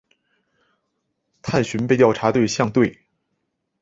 [1.43, 3.03] 探寻被调查对象对。